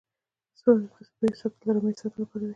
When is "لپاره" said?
2.23-2.43